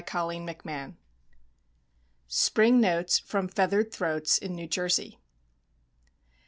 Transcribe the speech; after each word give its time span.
ACAD. 0.01 0.57
SCIENCES.] 0.65 0.95
SPRING 2.27 2.81
NOTES 2.81 3.19
FROM 3.19 3.47
FEATHERED 3.47 3.91
THROATS. 3.91 4.39
IN 4.39 4.55
NEW 4.55 4.65
JERSEY. 4.67 5.19